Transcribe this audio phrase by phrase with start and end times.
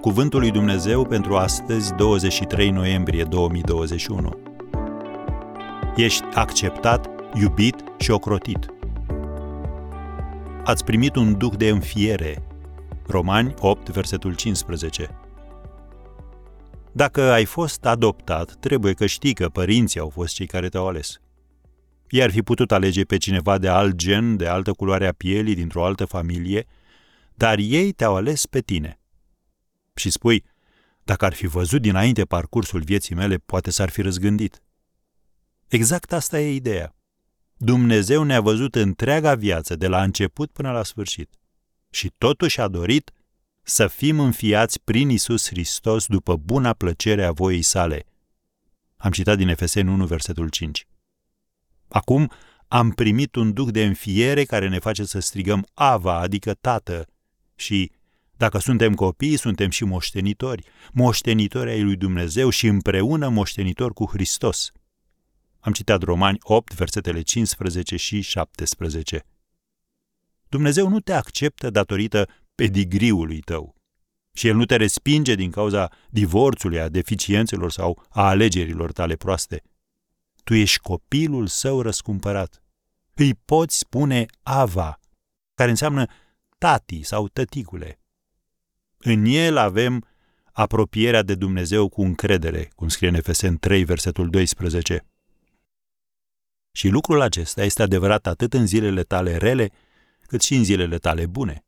[0.00, 4.38] Cuvântul lui Dumnezeu pentru astăzi, 23 noiembrie 2021.
[5.96, 8.66] Ești acceptat, iubit și ocrotit.
[10.64, 12.42] Ați primit un duc de înfiere.
[13.06, 15.10] Romani 8, versetul 15.
[16.92, 21.20] Dacă ai fost adoptat, trebuie că știi că părinții au fost cei care te-au ales.
[22.08, 25.54] Ei ar fi putut alege pe cineva de alt gen, de altă culoare a pielii,
[25.54, 26.66] dintr-o altă familie,
[27.34, 28.99] dar ei te-au ales pe tine
[30.00, 30.44] și spui,
[31.04, 34.62] dacă ar fi văzut dinainte parcursul vieții mele, poate s-ar fi răzgândit.
[35.68, 36.94] Exact asta e ideea.
[37.56, 41.34] Dumnezeu ne-a văzut întreaga viață, de la început până la sfârșit.
[41.90, 43.10] Și totuși a dorit
[43.62, 48.04] să fim înfiați prin Isus Hristos după buna plăcere a voii sale.
[48.96, 50.86] Am citat din Efeseni 1, versetul 5.
[51.88, 52.30] Acum
[52.68, 57.06] am primit un duc de înfiere care ne face să strigăm Ava, adică Tată,
[57.54, 57.92] și
[58.40, 64.72] dacă suntem copii, suntem și moștenitori, moștenitori ai lui Dumnezeu și împreună moștenitori cu Hristos.
[65.58, 69.24] Am citat Romani 8, versetele 15 și 17.
[70.48, 73.74] Dumnezeu nu te acceptă datorită pedigriului tău
[74.32, 79.62] și El nu te respinge din cauza divorțului, a deficiențelor sau a alegerilor tale proaste.
[80.44, 82.62] Tu ești copilul său răscumpărat.
[83.14, 85.00] Îi poți spune Ava,
[85.54, 86.06] care înseamnă
[86.58, 87.99] tati sau tăticule.
[89.02, 90.04] În el avem
[90.52, 95.06] apropierea de Dumnezeu cu încredere, cum scrie în Efesen 3, versetul 12.
[96.72, 99.70] Și lucrul acesta este adevărat atât în zilele tale rele,
[100.26, 101.64] cât și în zilele tale bune.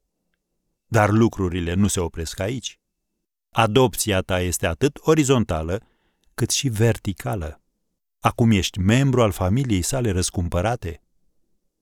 [0.87, 2.79] Dar lucrurile nu se opresc aici.
[3.51, 5.81] Adopția ta este atât orizontală,
[6.35, 7.63] cât și verticală.
[8.21, 11.03] Acum ești membru al familiei sale răscumpărate.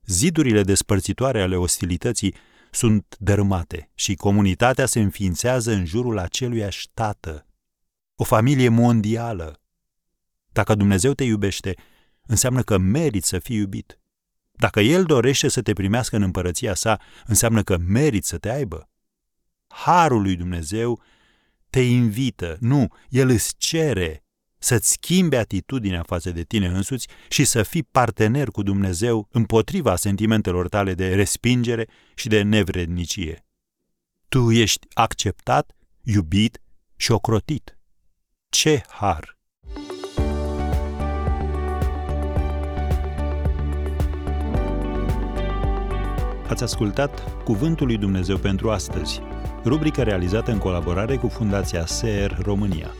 [0.06, 2.34] Zidurile despărțitoare ale ostilității
[2.70, 7.46] sunt dărâmate și comunitatea se înființează în jurul aceluiași tată.
[8.14, 9.60] O familie mondială.
[10.52, 11.74] Dacă Dumnezeu te iubește,
[12.26, 14.00] înseamnă că meriți să fii iubit.
[14.52, 18.88] Dacă El dorește să te primească în împărăția sa, înseamnă că meriți să te aibă.
[19.66, 21.02] Harul lui Dumnezeu
[21.70, 24.24] te invită, nu, El îți cere
[24.62, 30.68] să-ți schimbi atitudinea față de tine însuți și să fii partener cu Dumnezeu împotriva sentimentelor
[30.68, 33.44] tale de respingere și de nevrednicie.
[34.28, 35.70] Tu ești acceptat,
[36.02, 36.60] iubit
[36.96, 37.78] și ocrotit.
[38.48, 39.38] Ce har!
[46.48, 49.20] Ați ascultat Cuvântul lui Dumnezeu pentru astăzi,
[49.64, 52.94] rubrica realizată în colaborare cu Fundația SER România.